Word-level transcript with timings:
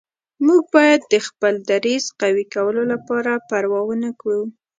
موږ 0.45 0.61
باید 0.75 1.01
د 1.13 1.15
خپل 1.27 1.53
دریځ 1.69 2.05
قوي 2.21 2.45
کولو 2.53 2.81
لپاره 2.91 3.31
پروا 3.49 3.79
ونه 3.85 4.11
کړو. 4.19 4.41